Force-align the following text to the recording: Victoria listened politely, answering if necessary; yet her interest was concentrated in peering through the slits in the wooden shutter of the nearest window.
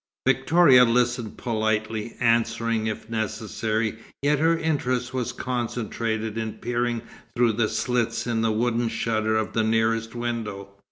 Victoria 0.25 0.83
listened 0.83 1.37
politely, 1.37 2.15
answering 2.19 2.87
if 2.87 3.07
necessary; 3.07 3.99
yet 4.23 4.39
her 4.39 4.57
interest 4.57 5.13
was 5.13 5.31
concentrated 5.31 6.39
in 6.39 6.53
peering 6.53 7.03
through 7.37 7.53
the 7.53 7.69
slits 7.69 8.25
in 8.25 8.41
the 8.41 8.51
wooden 8.51 8.89
shutter 8.89 9.37
of 9.37 9.53
the 9.53 9.61
nearest 9.63 10.15
window. 10.15 10.69